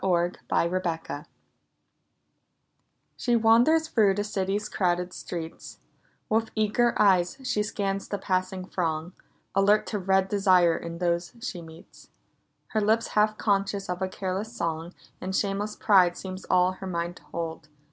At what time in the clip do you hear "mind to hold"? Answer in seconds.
16.87-17.69